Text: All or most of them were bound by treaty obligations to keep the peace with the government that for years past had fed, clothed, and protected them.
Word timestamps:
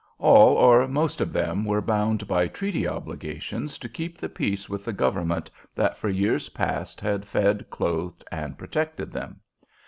All 0.17 0.55
or 0.57 0.87
most 0.87 1.21
of 1.21 1.31
them 1.31 1.63
were 1.63 1.79
bound 1.79 2.27
by 2.27 2.47
treaty 2.47 2.87
obligations 2.87 3.77
to 3.77 3.87
keep 3.87 4.17
the 4.17 4.29
peace 4.29 4.67
with 4.67 4.83
the 4.83 4.93
government 4.93 5.51
that 5.75 5.95
for 5.95 6.09
years 6.09 6.49
past 6.49 6.99
had 6.99 7.23
fed, 7.23 7.69
clothed, 7.69 8.23
and 8.31 8.57
protected 8.57 9.11
them. 9.11 9.41